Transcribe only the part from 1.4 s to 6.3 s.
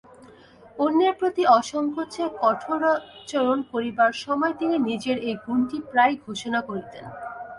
অসংকোচে কঠোরাচরণ করিবার সময় তিনি নিজের এই গুণটি প্রায়ই